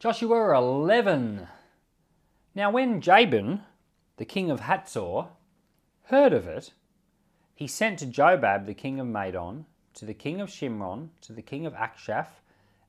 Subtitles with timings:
[0.00, 1.48] Joshua 11.
[2.54, 3.62] Now, when Jabin,
[4.16, 5.26] the king of Hatzor,
[6.04, 6.72] heard of it,
[7.52, 11.42] he sent to Jobab, the king of Madon, to the king of Shimron, to the
[11.42, 12.28] king of Achshaph,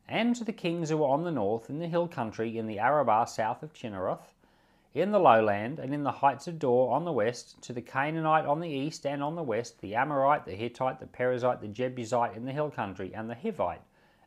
[0.07, 2.77] and to the kings who were on the north in the hill country in the
[2.77, 4.35] Arabah south of Chinneroth,
[4.93, 8.45] in the lowland, and in the heights of Dor on the west, to the Canaanite
[8.45, 12.37] on the east and on the west, the Amorite, the Hittite, the Perizzite, the Jebusite
[12.37, 13.81] in the hill country, and the Hivite,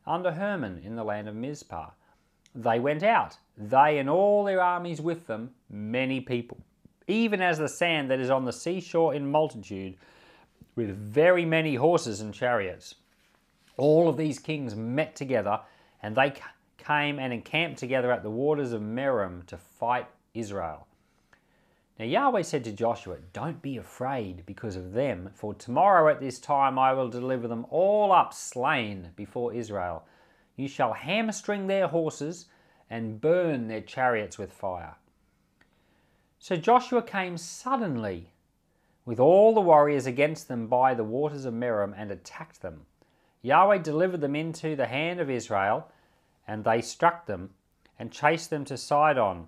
[0.05, 1.91] under Hermon in the land of Mizpah
[2.55, 6.57] they went out, they and all their armies with them, many people,
[7.07, 9.95] even as the sand that is on the seashore in multitude,
[10.75, 12.95] with very many horses and chariots.
[13.77, 15.59] All of these kings met together,
[16.01, 16.33] and they
[16.77, 20.87] came and encamped together at the waters of Merom to fight Israel.
[21.99, 26.39] Now Yahweh said to Joshua, Don't be afraid because of them, for tomorrow at this
[26.39, 30.05] time I will deliver them all up slain before Israel.
[30.55, 32.45] You shall hamstring their horses
[32.89, 34.95] and burn their chariots with fire.
[36.39, 38.33] So Joshua came suddenly
[39.05, 42.85] with all the warriors against them by the waters of Merom and attacked them.
[43.41, 45.89] Yahweh delivered them into the hand of Israel,
[46.47, 47.51] and they struck them
[47.99, 49.47] and chased them to Sidon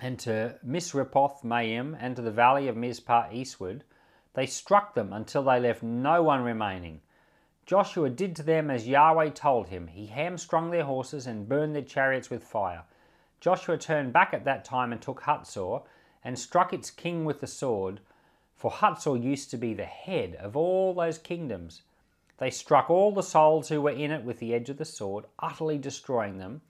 [0.00, 3.84] and to Misrephoth Maim and to the valley of Mizpah eastward.
[4.34, 7.00] They struck them until they left no one remaining.
[7.64, 9.86] Joshua did to them as Yahweh told him.
[9.86, 12.84] He hamstrung their horses and burned their chariots with fire.
[13.40, 15.82] Joshua turned back at that time and took Hatzor
[16.24, 18.00] and struck its king with the sword,
[18.54, 21.82] for Hatzor used to be the head of all those kingdoms.
[22.38, 25.24] They struck all the souls who were in it with the edge of the sword,
[25.38, 26.62] utterly destroying them.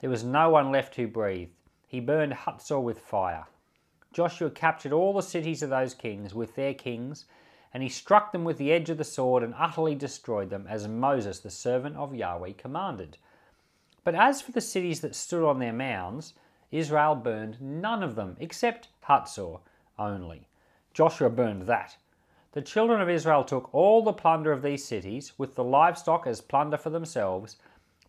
[0.00, 1.52] There was no one left who breathed.
[1.86, 3.46] He burned Hatzor with fire.
[4.12, 7.26] Joshua captured all the cities of those kings with their kings
[7.72, 10.88] and he struck them with the edge of the sword and utterly destroyed them, as
[10.88, 13.16] Moses, the servant of Yahweh, commanded.
[14.02, 16.34] But as for the cities that stood on their mounds,
[16.70, 19.60] Israel burned none of them, except Hatzor
[19.98, 20.48] only.
[20.94, 21.96] Joshua burned that.
[22.52, 26.40] The children of Israel took all the plunder of these cities, with the livestock as
[26.40, 27.56] plunder for themselves,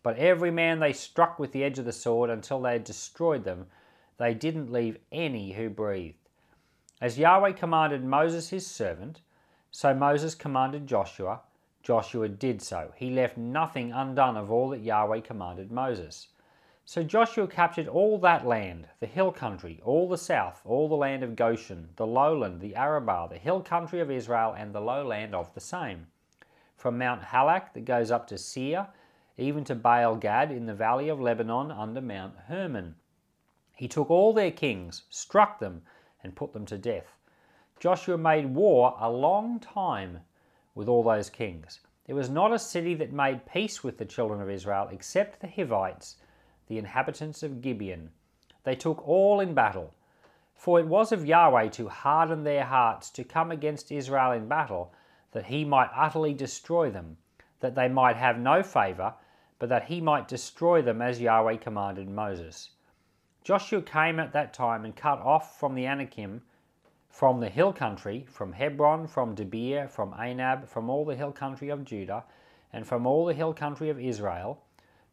[0.02, 3.44] but every man they struck with the edge of the sword until they had destroyed
[3.44, 3.66] them.
[4.18, 6.18] They didn't leave any who breathed.
[7.00, 9.20] As Yahweh commanded Moses his servant,
[9.74, 11.40] so Moses commanded Joshua.
[11.82, 12.92] Joshua did so.
[12.94, 16.28] He left nothing undone of all that Yahweh commanded Moses.
[16.84, 21.22] So Joshua captured all that land, the hill country, all the south, all the land
[21.22, 25.54] of Goshen, the lowland, the Arabah, the hill country of Israel, and the lowland of
[25.54, 26.06] the same.
[26.76, 28.88] From Mount Halak that goes up to Seir,
[29.38, 32.96] even to Baal Gad in the valley of Lebanon under Mount Hermon.
[33.74, 35.82] He took all their kings, struck them,
[36.22, 37.16] and put them to death.
[37.82, 40.20] Joshua made war a long time
[40.72, 41.80] with all those kings.
[42.06, 45.48] There was not a city that made peace with the children of Israel except the
[45.48, 46.14] Hivites,
[46.68, 48.12] the inhabitants of Gibeon.
[48.62, 49.92] They took all in battle.
[50.54, 54.92] For it was of Yahweh to harden their hearts to come against Israel in battle,
[55.32, 57.16] that he might utterly destroy them,
[57.58, 59.14] that they might have no favour,
[59.58, 62.70] but that he might destroy them as Yahweh commanded Moses.
[63.42, 66.42] Joshua came at that time and cut off from the Anakim
[67.12, 71.68] from the hill country, from Hebron, from Debir, from Anab, from all the hill country
[71.68, 72.24] of Judah,
[72.72, 74.62] and from all the hill country of Israel,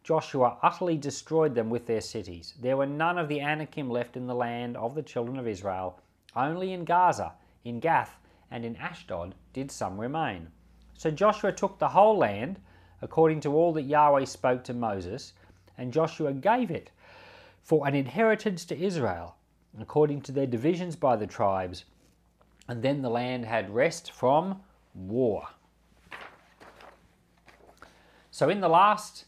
[0.02, 2.54] Joshua utterly destroyed them with their cities.
[2.62, 6.00] There were none of the Anakim left in the land of the children of Israel.
[6.38, 7.34] Only in Gaza,
[7.66, 8.18] in Gath,
[8.50, 10.48] and in Ashdod did some remain.
[10.94, 12.62] So Joshua took the whole land,
[13.02, 15.34] according to all that Yahweh spoke to Moses,
[15.78, 16.92] and Joshua gave it
[17.62, 19.36] for an inheritance to Israel
[19.80, 21.86] according to their divisions by the tribes,
[22.68, 24.62] and then the land had rest from
[24.94, 25.48] war.
[28.32, 29.26] So, in the last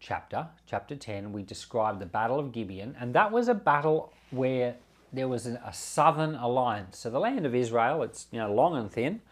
[0.00, 4.76] chapter, chapter 10, we described the Battle of Gibeon, and that was a battle where
[5.12, 6.98] there was a southern alliance.
[6.98, 9.22] So, the land of Israel, it's you know long and thin,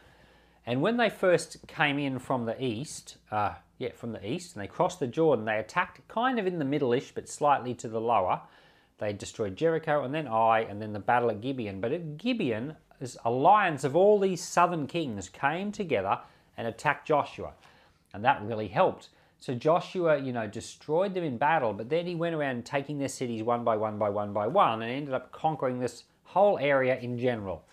[0.67, 4.63] and when they first came in from the east, uh, yeah, from the east, and
[4.63, 8.01] they crossed the Jordan, they attacked kind of in the middle-ish, but slightly to the
[8.01, 8.41] lower
[8.99, 11.81] they destroyed Jericho and then Ai and then the battle at Gibeon.
[11.81, 16.21] But at Gibeon, this alliance of all these southern kings came together
[16.57, 17.53] and attacked Joshua.
[18.13, 19.09] And that really helped.
[19.41, 23.09] So Joshua, you know, destroyed them in battle, but then he went around taking their
[23.09, 26.99] cities one by one by one by one and ended up conquering this whole area
[26.99, 27.65] in general.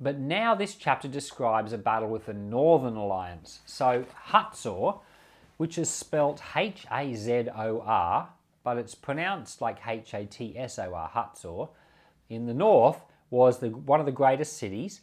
[0.00, 3.60] But now this chapter describes a battle with the Northern Alliance.
[3.64, 5.00] So Hatzor,
[5.56, 8.28] which is spelt H A Z O R,
[8.64, 11.68] but it's pronounced like H A T S O R, Hatzor,
[12.28, 12.98] in the north
[13.30, 15.02] was the, one of the greatest cities.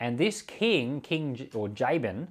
[0.00, 2.28] And this king, King or Jabin,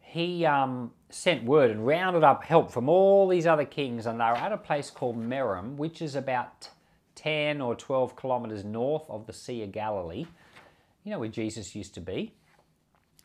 [0.00, 4.24] he um, sent word and rounded up help from all these other kings, and they
[4.24, 6.70] were at a place called Merom, which is about
[7.16, 10.26] 10 or 12 kilometers north of the Sea of Galilee,
[11.04, 12.32] you know, where Jesus used to be.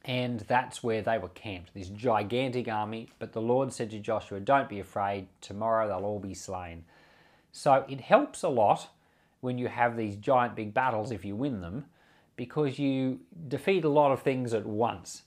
[0.06, 3.10] And that's where they were camped, this gigantic army.
[3.20, 6.84] But the Lord said to Joshua, Don't be afraid, tomorrow they'll all be slain.
[7.54, 8.90] So it helps a lot
[9.40, 11.86] when you have these giant big battles if you win them,
[12.36, 15.24] because you defeat a lot of things at once.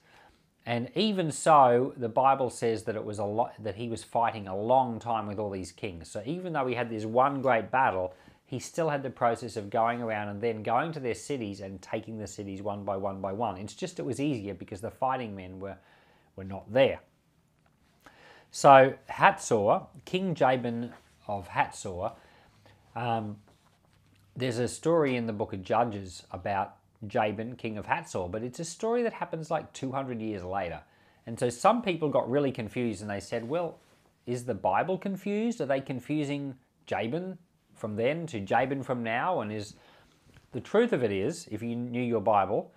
[0.66, 4.48] And even so, the Bible says that it was a lot that he was fighting
[4.48, 6.10] a long time with all these kings.
[6.10, 8.14] So even though he had this one great battle,
[8.46, 11.82] he still had the process of going around and then going to their cities and
[11.82, 13.58] taking the cities one by one by one.
[13.58, 15.76] It's just it was easier because the fighting men were
[16.36, 17.00] were not there.
[18.52, 20.92] So Hatzor, King Jabin
[21.26, 22.12] of Hatzor,
[22.94, 23.36] um,
[24.36, 26.76] there's a story in the book of Judges about
[27.06, 30.80] Jabin, king of Hatzor, but it's a story that happens like 200 years later.
[31.26, 33.80] And so some people got really confused and they said, well,
[34.26, 35.60] is the Bible confused?
[35.60, 36.54] Are they confusing
[36.86, 37.38] Jabin
[37.76, 39.40] from then to Jabin from now?
[39.40, 39.74] And is
[40.52, 42.72] the truth of it is, if you knew your Bible,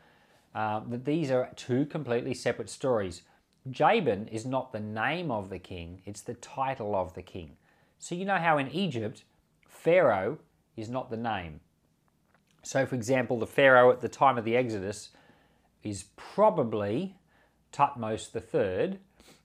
[0.54, 3.22] uh, that these are two completely separate stories.
[3.70, 7.58] Jabin is not the name of the king, it's the title of the king.
[8.00, 9.24] So you know how in Egypt,
[9.68, 10.40] Pharaoh
[10.76, 11.60] is not the name.
[12.64, 15.10] So, for example, the Pharaoh at the time of the Exodus
[15.84, 17.16] is probably
[17.72, 19.00] Thutmose III.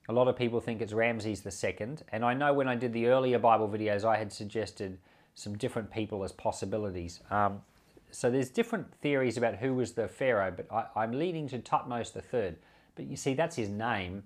[0.09, 1.97] A lot of people think it's Ramses II.
[2.11, 4.99] And I know when I did the earlier Bible videos, I had suggested
[5.35, 7.21] some different people as possibilities.
[7.31, 7.63] Um,
[8.11, 12.15] so there's different theories about who was the Pharaoh, but I, am leading to Thutmose
[12.15, 12.57] III.
[12.95, 14.23] But you see, that's his name.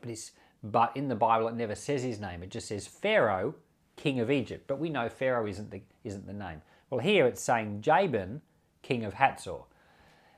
[0.00, 0.32] But, it's,
[0.62, 2.42] but in the Bible, it never says his name.
[2.42, 3.54] It just says Pharaoh,
[3.96, 4.64] king of Egypt.
[4.66, 6.62] But we know Pharaoh isn't the, isn't the name.
[6.88, 8.40] Well, here it's saying Jabin,
[8.82, 9.64] king of Hatzor.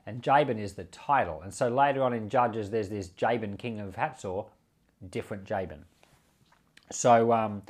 [0.05, 1.41] And Jabin is the title.
[1.41, 4.47] And so later on in Judges, there's this Jabin, king of Hatzor,
[5.09, 5.85] different Jabin.
[6.91, 7.61] So um,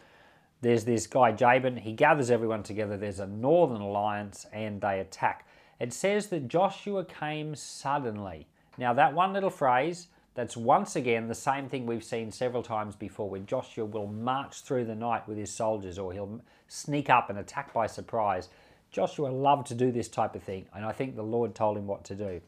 [0.62, 1.78] there's this guy Jabin.
[1.78, 2.98] He gathers everyone together.
[2.98, 5.48] There's a northern alliance and they attack.
[5.80, 8.48] It says that Joshua came suddenly.
[8.78, 12.96] Now, that one little phrase, that's once again the same thing we've seen several times
[12.96, 17.30] before, where Joshua will march through the night with his soldiers or he'll sneak up
[17.30, 18.50] and attack by surprise.
[18.92, 21.88] Joshua loved to do this type of thing, and I think the Lord told him
[21.88, 22.42] what to do.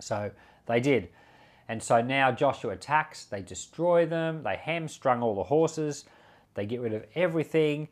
[0.00, 0.30] So
[0.66, 1.08] they did.
[1.68, 6.06] And so now Joshua attacks, they destroy them, they hamstrung all the horses,
[6.58, 7.88] they get rid of everything.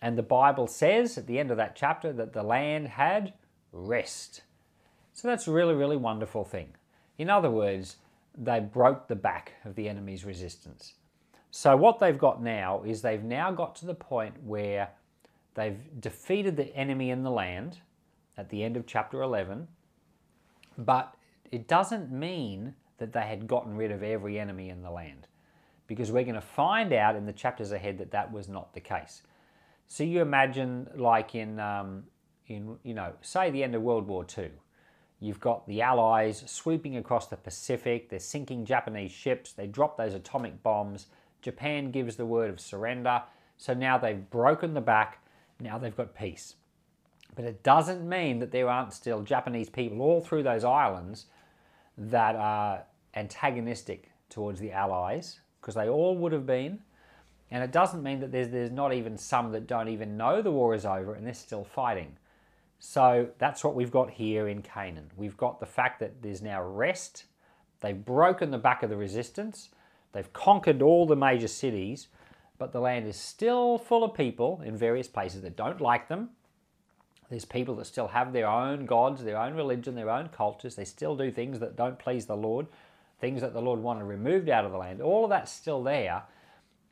[0.00, 3.32] And the Bible says at the end of that chapter that the land had
[3.72, 4.42] rest.
[5.12, 6.74] So that's a really, really wonderful thing.
[7.18, 7.96] In other words,
[8.36, 10.94] they broke the back of the enemy's resistance.
[11.50, 14.90] So what they've got now is they've now got to the point where
[15.56, 17.78] They've defeated the enemy in the land
[18.36, 19.66] at the end of chapter 11,
[20.76, 21.14] but
[21.50, 25.26] it doesn't mean that they had gotten rid of every enemy in the land
[25.86, 28.80] because we're going to find out in the chapters ahead that that was not the
[28.80, 29.22] case.
[29.86, 32.04] So you imagine, like in, um,
[32.48, 34.50] in you know, say the end of World War II,
[35.20, 40.14] you've got the Allies sweeping across the Pacific, they're sinking Japanese ships, they drop those
[40.14, 41.06] atomic bombs,
[41.40, 43.22] Japan gives the word of surrender,
[43.56, 45.20] so now they've broken the back
[45.60, 46.54] now they've got peace.
[47.34, 51.26] But it doesn't mean that there aren't still Japanese people all through those islands
[51.98, 56.78] that are antagonistic towards the Allies, because they all would have been.
[57.50, 60.50] And it doesn't mean that there's, there's not even some that don't even know the
[60.50, 62.16] war is over and they're still fighting.
[62.78, 65.10] So that's what we've got here in Canaan.
[65.16, 67.24] We've got the fact that there's now rest.
[67.80, 69.70] They've broken the back of the resistance.
[70.12, 72.08] They've conquered all the major cities
[72.58, 76.30] but the land is still full of people in various places that don't like them.
[77.28, 80.76] There's people that still have their own gods, their own religion, their own cultures.
[80.76, 82.66] They still do things that don't please the Lord,
[83.20, 85.00] things that the Lord wanted removed out of the land.
[85.00, 86.22] All of that's still there.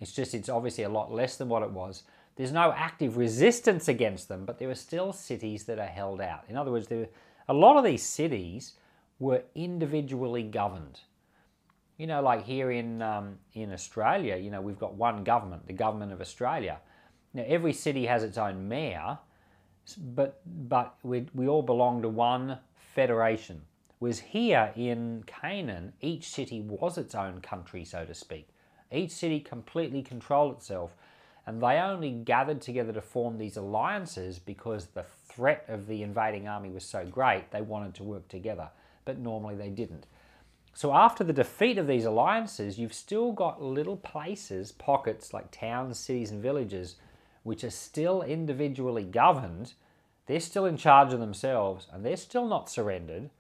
[0.01, 2.03] It's just, it's obviously a lot less than what it was.
[2.37, 6.45] There's no active resistance against them, but there are still cities that are held out.
[6.49, 7.09] In other words, there,
[7.49, 8.75] a lot of these cities
[9.19, 11.01] were individually governed.
[11.97, 15.73] You know, like here in um, in Australia, you know, we've got one government, the
[15.73, 16.81] government of Australia.
[17.33, 19.19] Now, every city has its own mayor,
[19.99, 23.63] but but we we all belong to one federation.
[23.99, 28.49] Whereas here in Canaan, each city was its own country, so to speak.
[28.93, 30.97] Each city completely controlled itself,
[31.47, 36.49] and they only gathered together to form these alliances because the threat of the invading
[36.49, 37.51] army was so great.
[37.51, 38.71] They wanted to work together,
[39.05, 40.07] but normally they didn't.
[40.75, 45.99] So after the defeat of these alliances, you've still got little places, pockets like towns,
[45.99, 46.97] cities, and villages,
[47.45, 49.75] which are still individually governed.
[50.27, 53.31] They're still in charge of themselves and they're still not surrendered,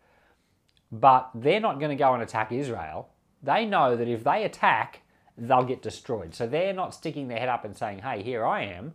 [1.01, 3.09] but they're not going to go and attack Israel.
[3.43, 5.03] They know that if they attack,
[5.37, 6.35] they'll get destroyed.
[6.35, 8.95] So they're not sticking their head up and saying, hey, here I am.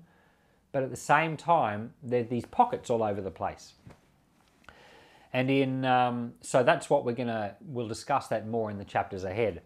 [0.72, 3.74] But at the same time, there are these pockets all over the place.
[5.34, 9.24] And in um, so that's what we're gonna we'll discuss that more in the chapters
[9.24, 9.62] ahead.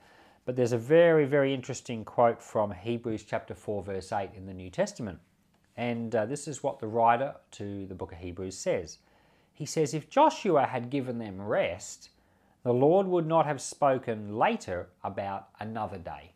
[0.46, 4.54] But there's a very very interesting quote from Hebrews chapter four verse eight in the
[4.54, 5.20] New Testament,
[5.78, 8.98] and uh, this is what the writer to the book of Hebrews says.
[9.54, 12.10] He says, "If Joshua had given them rest,
[12.64, 16.32] the Lord would not have spoken later about another day."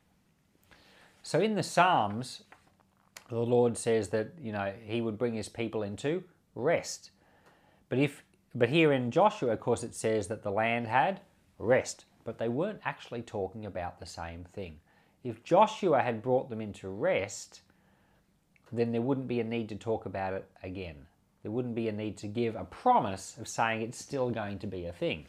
[1.23, 2.43] So in the Psalms,
[3.29, 6.23] the Lord says that you know He would bring His people into
[6.55, 7.11] rest.
[7.89, 8.23] But if
[8.55, 11.21] but here in Joshua, of course, it says that the land had
[11.59, 14.79] rest, but they weren't actually talking about the same thing.
[15.23, 17.61] If Joshua had brought them into rest,
[18.71, 21.07] then there wouldn't be a need to talk about it again.
[21.43, 24.67] There wouldn't be a need to give a promise of saying it's still going to
[24.67, 25.27] be a thing.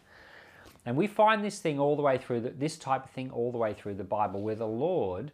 [0.87, 3.53] And we find this thing all the way through, the, this type of thing all
[3.53, 5.33] the way through the Bible, where the Lord,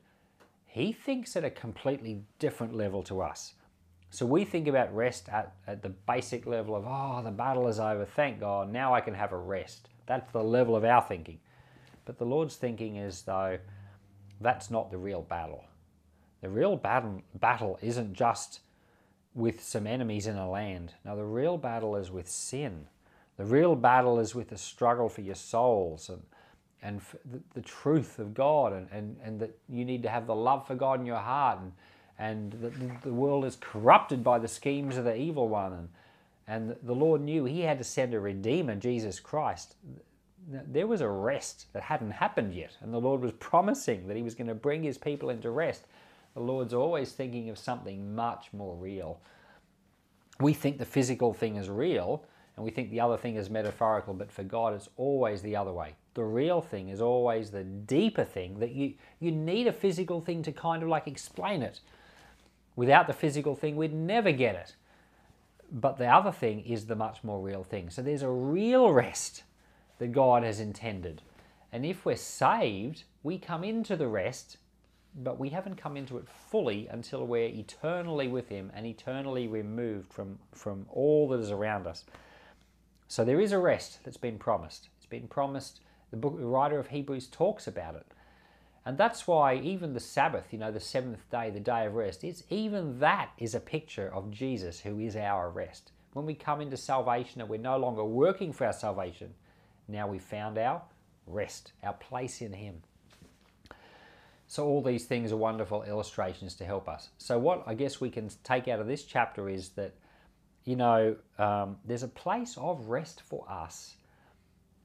[0.67, 3.55] He thinks at a completely different level to us.
[4.11, 7.81] So we think about rest at, at the basic level of, oh, the battle is
[7.81, 9.89] over, thank God, now I can have a rest.
[10.07, 11.41] That's the level of our thinking.
[12.05, 13.59] But the Lord's thinking is, though,
[14.41, 15.65] that's not the real battle.
[16.43, 18.61] The real battle, battle isn't just
[19.35, 20.95] with some enemies in a land.
[21.05, 22.87] Now, the real battle is with sin.
[23.37, 26.23] The real battle is with the struggle for your souls and,
[26.83, 27.01] and
[27.31, 30.67] the, the, truth of God, and, and, and that you need to have the love
[30.67, 31.59] for God in your heart.
[31.61, 31.73] And,
[32.19, 35.73] and the, the world is corrupted by the schemes of the evil one.
[35.73, 35.89] And,
[36.47, 39.77] and the Lord knew He had to send a Redeemer, Jesus Christ.
[40.47, 44.23] There was a rest that hadn't happened yet, and the Lord was promising that He
[44.23, 45.87] was going to bring His people into rest.
[46.35, 49.21] The Lord's always thinking of something much more real.
[50.41, 52.25] We think the physical thing is real,
[52.57, 55.73] and we think the other thing is metaphorical, but for God, it's always the other
[55.73, 55.95] way.
[56.15, 60.43] The real thing is always the deeper thing that you, you need a physical thing
[60.45, 61.81] to kind of like explain it.
[62.77, 64.75] Without the physical thing, we'd never get it.
[65.73, 67.91] But the other thing is the much more real thing.
[67.91, 69.43] So there's a real rest
[69.99, 71.23] that God has intended.
[71.73, 74.59] And if we're saved, we come into the rest,
[75.17, 80.13] but we haven't come into it fully until we're eternally with Him and eternally removed
[80.13, 82.05] from, from all that is around us.
[83.09, 84.89] So there is a rest that's been promised.
[84.97, 85.81] It's been promised.
[86.11, 88.07] The book, the writer of Hebrews talks about it.
[88.87, 92.23] And that's why even the Sabbath, you know, the seventh day, the day of rest,
[92.23, 95.93] it's even that is a picture of Jesus who is our rest.
[96.13, 99.35] When we come into salvation and we're no longer working for our salvation,
[99.89, 100.83] now we've found our
[101.27, 102.83] rest, our place in Him.
[104.47, 107.09] So all these things are wonderful illustrations to help us.
[107.19, 109.95] So what I guess we can take out of this chapter is that,
[110.65, 113.97] you know, um, there's a place of rest for us,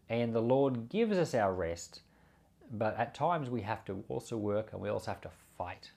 [0.09, 2.01] and the Lord gives us our rest
[2.71, 5.91] but at times we have to also work and we also have to fight.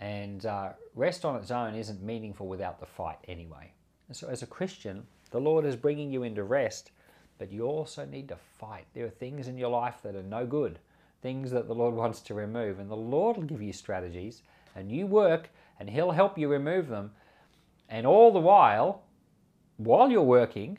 [0.00, 3.72] And uh, rest on its own isn't meaningful without the fight anyway.
[4.08, 6.90] And so, as a Christian, the Lord is bringing you into rest,
[7.38, 8.86] but you also need to fight.
[8.94, 10.78] There are things in your life that are no good,
[11.22, 14.42] things that the Lord wants to remove, and the Lord will give you strategies,
[14.74, 17.12] and you work, and He'll help you remove them.
[17.90, 19.02] And all the while,
[19.76, 20.78] while you're working,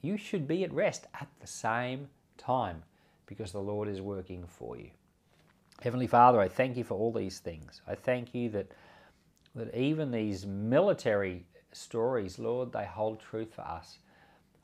[0.00, 2.08] you should be at rest at the same
[2.38, 2.82] time
[3.26, 4.90] because the Lord is working for you.
[5.82, 7.82] Heavenly Father, I thank you for all these things.
[7.86, 8.72] I thank you that,
[9.54, 13.98] that even these military stories, Lord, they hold truth for us.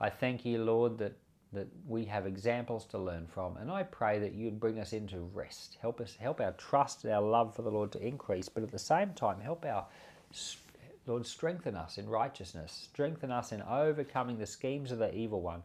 [0.01, 1.15] I thank you, Lord, that,
[1.53, 3.59] that we have examples to learn from.
[3.59, 5.77] And I pray that you'd bring us into rest.
[5.83, 8.71] Help us, help our trust and our love for the Lord to increase, but at
[8.71, 9.85] the same time, help our
[11.07, 15.63] Lord, strengthen us in righteousness, strengthen us in overcoming the schemes of the evil one.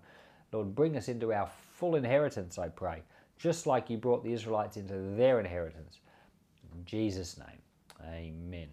[0.52, 3.04] Lord, bring us into our full inheritance, I pray,
[3.38, 6.00] just like you brought the Israelites into their inheritance.
[6.74, 7.62] In Jesus' name,
[8.04, 8.70] amen.